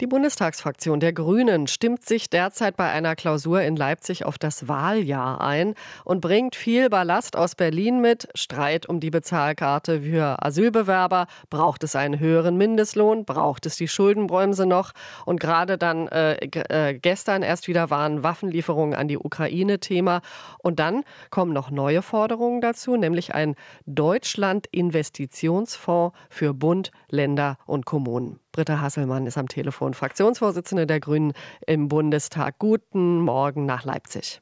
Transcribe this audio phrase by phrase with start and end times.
[0.00, 5.42] Die Bundestagsfraktion der Grünen stimmt sich derzeit bei einer Klausur in Leipzig auf das Wahljahr
[5.42, 5.74] ein
[6.06, 8.26] und bringt viel Ballast aus Berlin mit.
[8.34, 11.26] Streit um die Bezahlkarte für Asylbewerber.
[11.50, 13.26] Braucht es einen höheren Mindestlohn?
[13.26, 14.92] Braucht es die Schuldenbremse noch?
[15.26, 20.22] Und gerade dann äh, äh, gestern erst wieder waren Waffenlieferungen an die Ukraine Thema.
[20.62, 23.54] Und dann kommen noch neue Forderungen dazu, nämlich ein
[23.84, 28.40] Deutschland-Investitionsfonds für Bund, Länder und Kommunen.
[28.52, 31.32] Britta Hasselmann ist am Telefon, Fraktionsvorsitzende der Grünen
[31.66, 32.58] im Bundestag.
[32.58, 34.40] Guten Morgen nach Leipzig.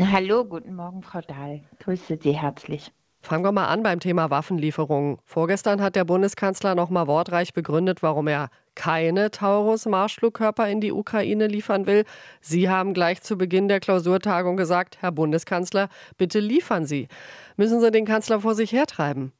[0.00, 1.62] Hallo, guten Morgen, Frau Dahl.
[1.80, 2.92] Grüße Sie herzlich.
[3.20, 5.18] Fangen wir mal an beim Thema Waffenlieferungen.
[5.24, 11.48] Vorgestern hat der Bundeskanzler noch mal wortreich begründet, warum er keine Taurus-Marschflugkörper in die Ukraine
[11.48, 12.04] liefern will.
[12.40, 17.08] Sie haben gleich zu Beginn der Klausurtagung gesagt, Herr Bundeskanzler, bitte liefern Sie.
[17.56, 19.32] Müssen Sie den Kanzler vor sich hertreiben?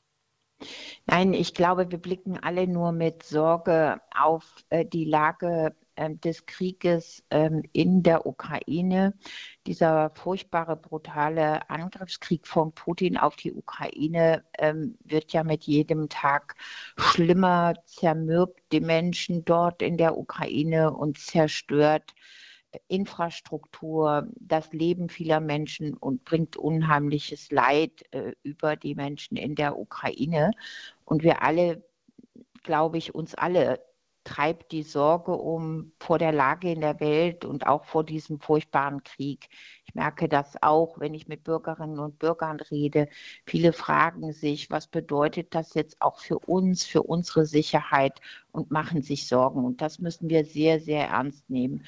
[1.07, 6.47] Nein, ich glaube, wir blicken alle nur mit Sorge auf äh, die Lage äh, des
[6.47, 9.15] Krieges ähm, in der Ukraine.
[9.67, 16.57] Dieser furchtbare, brutale Angriffskrieg von Putin auf die Ukraine ähm, wird ja mit jedem Tag
[16.97, 22.15] schlimmer, zermürbt die Menschen dort in der Ukraine und zerstört
[22.89, 29.79] Infrastruktur, das Leben vieler Menschen und bringt unheimliches Leid äh, über die Menschen in der
[29.79, 30.51] Ukraine.
[31.05, 31.83] Und wir alle,
[32.63, 33.81] glaube ich, uns alle
[34.29, 39.03] treibt die Sorge um vor der Lage in der Welt und auch vor diesem furchtbaren
[39.03, 39.49] Krieg.
[39.87, 43.09] Ich merke das auch, wenn ich mit Bürgerinnen und Bürgern rede.
[43.47, 48.21] Viele fragen sich, was bedeutet das jetzt auch für uns, für unsere Sicherheit
[48.53, 49.65] und machen sich Sorgen.
[49.65, 51.87] Und das müssen wir sehr, sehr ernst nehmen.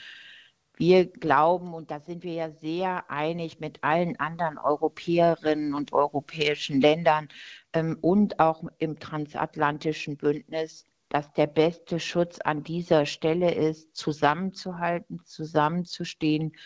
[0.80, 6.80] Wir glauben, und da sind wir ja sehr einig mit allen anderen Europäerinnen und europäischen
[6.80, 7.28] Ländern
[7.74, 15.20] ähm, und auch im transatlantischen Bündnis, dass der beste Schutz an dieser Stelle ist, zusammenzuhalten,
[15.26, 16.56] zusammenzustehen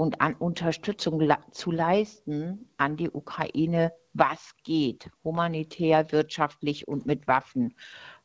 [0.00, 7.74] und an Unterstützung zu leisten an die Ukraine, was geht, humanitär, wirtschaftlich und mit Waffen.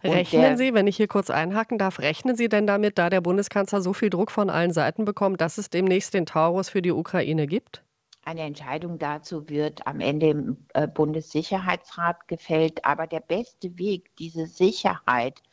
[0.01, 3.19] Rechnen der, Sie, wenn ich hier kurz einhaken darf, rechnen Sie denn damit, da der
[3.19, 6.93] Bundeskanzler so viel Druck von allen Seiten bekommt, dass es demnächst den Taurus für die
[6.93, 7.83] Ukraine gibt?
[8.23, 12.85] Eine Entscheidung dazu wird am Ende im äh, Bundessicherheitsrat gefällt.
[12.85, 15.43] Aber der beste Weg, diese Sicherheit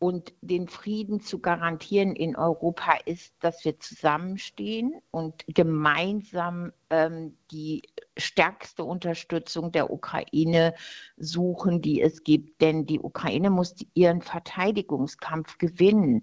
[0.00, 7.82] und den Frieden zu garantieren in Europa ist, dass wir zusammenstehen und gemeinsam ähm, die
[8.16, 10.74] stärkste Unterstützung der Ukraine
[11.18, 12.62] suchen, die es gibt.
[12.62, 16.22] Denn die Ukraine muss ihren Verteidigungskampf gewinnen.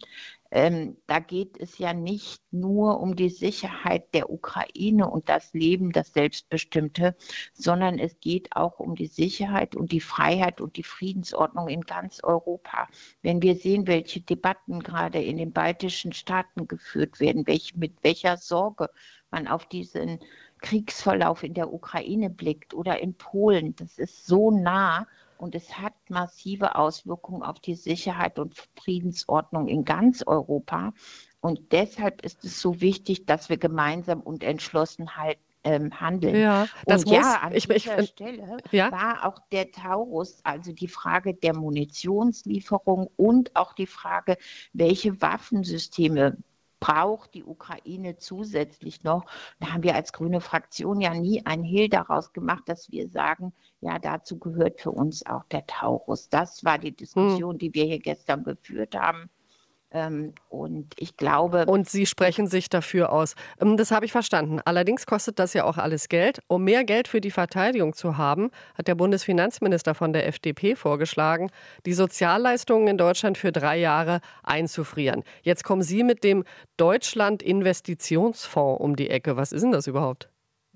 [0.52, 5.92] Ähm, da geht es ja nicht nur um die Sicherheit der Ukraine und das Leben,
[5.92, 7.16] das Selbstbestimmte,
[7.54, 12.24] sondern es geht auch um die Sicherheit und die Freiheit und die Friedensordnung in ganz
[12.24, 12.88] Europa.
[13.22, 18.38] Wenn wir sehen, welche Debatten gerade in den baltischen Staaten geführt werden, welch, mit welcher
[18.38, 18.90] Sorge
[19.32, 20.20] man auf diesen
[20.62, 25.08] Kriegsverlauf in der Ukraine blickt oder in Polen, das ist so nah
[25.38, 30.94] und es hat massive Auswirkungen auf die Sicherheit und Friedensordnung in ganz Europa.
[31.40, 36.36] Und deshalb ist es so wichtig, dass wir gemeinsam und entschlossen halten, ähm, handeln.
[36.36, 38.92] Ja, das und muss, ja, an ich, dieser ich, Stelle ja?
[38.92, 44.38] war auch der Taurus, also die Frage der Munitionslieferung und auch die Frage,
[44.74, 46.38] welche Waffensysteme
[46.80, 49.26] braucht die Ukraine zusätzlich noch.
[49.60, 53.54] Da haben wir als grüne Fraktion ja nie ein Hehl daraus gemacht, dass wir sagen,
[53.82, 56.30] ja, dazu gehört für uns auch der Taurus.
[56.30, 57.60] Das war die Diskussion, hm.
[57.60, 59.30] die wir hier gestern geführt haben.
[59.92, 61.66] Ähm, und ich glaube.
[61.66, 63.36] Und Sie sprechen sich dafür aus.
[63.62, 64.60] Ähm, das habe ich verstanden.
[64.66, 66.42] Allerdings kostet das ja auch alles Geld.
[66.48, 71.50] Um mehr Geld für die Verteidigung zu haben, hat der Bundesfinanzminister von der FDP vorgeschlagen,
[71.86, 75.24] die Sozialleistungen in Deutschland für drei Jahre einzufrieren.
[75.42, 76.44] Jetzt kommen Sie mit dem
[76.76, 79.38] Deutschland-Investitionsfonds um die Ecke.
[79.38, 80.30] Was ist denn das überhaupt?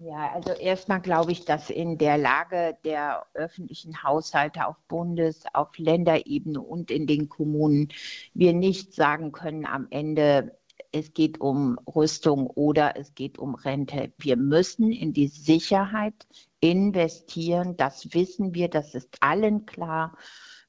[0.04, 5.78] Ja, also erstmal glaube ich, dass in der Lage der öffentlichen Haushalte auf Bundes-, auf
[5.78, 7.90] Länderebene und in den Kommunen
[8.34, 10.58] wir nicht sagen können am Ende,
[10.92, 14.12] es geht um Rüstung oder es geht um Rente.
[14.18, 16.28] Wir müssen in die Sicherheit
[16.60, 17.78] investieren.
[17.78, 20.18] Das wissen wir, das ist allen klar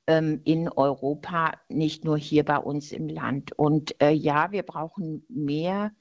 [0.06, 3.52] ähm, in Europa, nicht nur hier bei uns im Land.
[3.52, 5.92] Und äh, ja, wir brauchen mehr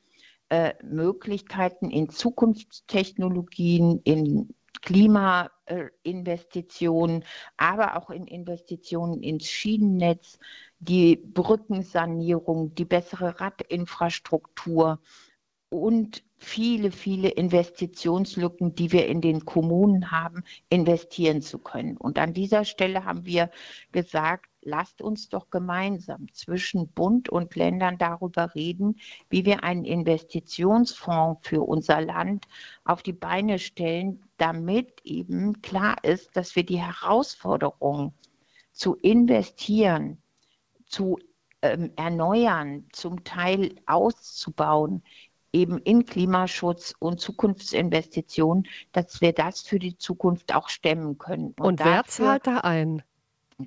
[0.52, 7.24] äh, Möglichkeiten in Zukunftstechnologien, in Klimainvestitionen,
[7.56, 10.40] aber auch in Investitionen ins Schienennetz,
[10.80, 15.00] die Brückensanierung, die bessere Radinfrastruktur
[15.70, 21.96] und viele, viele Investitionslücken, die wir in den Kommunen haben, investieren zu können.
[21.96, 23.52] Und an dieser Stelle haben wir
[23.94, 29.00] gesagt, lasst uns doch gemeinsam zwischen Bund und Ländern darüber reden,
[29.30, 32.48] wie wir einen Investitionsfonds für unser Land
[32.84, 38.14] auf die Beine stellen, damit eben klar ist, dass wir die Herausforderung
[38.72, 40.22] zu investieren,
[40.86, 41.18] zu
[41.62, 45.04] ähm, erneuern, zum Teil auszubauen,
[45.54, 51.54] eben in Klimaschutz und Zukunftsinvestitionen, dass wir das für die Zukunft auch stemmen können.
[51.60, 53.04] Und, und wer zahlt da ein?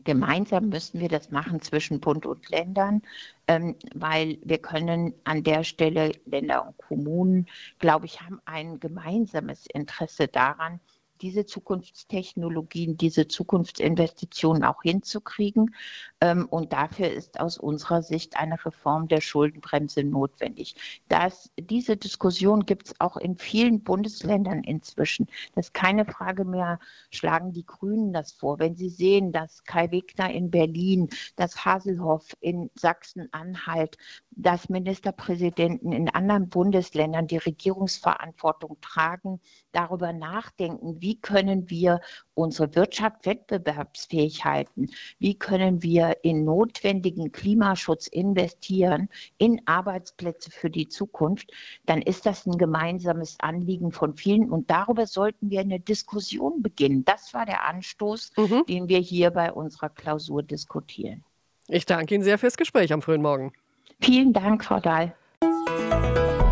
[0.02, 3.02] Gemeinsam müssen wir das machen zwischen Bund und Ländern,
[3.46, 7.46] ähm, weil wir können an der Stelle, Länder und Kommunen,
[7.78, 10.80] glaube ich, haben ein gemeinsames Interesse daran,
[11.20, 15.74] diese Zukunftstechnologien, diese Zukunftsinvestitionen auch hinzukriegen.
[16.20, 20.76] Ähm, und dafür ist aus unserer Sicht eine Reform der Schuldenbremse notwendig.
[21.08, 25.26] Das, diese Diskussion gibt es auch in vielen Bundesländern inzwischen.
[25.54, 26.78] Das ist keine Frage mehr,
[27.10, 28.58] schlagen die Grünen das vor.
[28.58, 33.96] Wenn sie sehen, dass Kai Wegner in Berlin, dass Haselhoff in Sachsen-Anhalt,
[34.30, 39.40] dass Ministerpräsidenten in anderen Bundesländern die Regierungsverantwortung tragen,
[39.72, 42.00] darüber nachdenken, wie können wir
[42.34, 44.88] unsere Wirtschaft wettbewerbsfähig halten,
[45.20, 49.08] wie können wir in notwendigen Klimaschutz investieren,
[49.38, 51.52] in Arbeitsplätze für die Zukunft,
[51.86, 57.04] dann ist das ein gemeinsames Anliegen von vielen und darüber sollten wir eine Diskussion beginnen.
[57.04, 58.64] Das war der Anstoß, mhm.
[58.68, 61.22] den wir hier bei unserer Klausur diskutieren.
[61.68, 63.52] Ich danke Ihnen sehr fürs Gespräch am frühen Morgen.
[64.00, 65.14] Vielen Dank, Frau Dahl.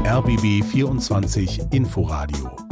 [0.05, 2.72] RBB 24 Inforadio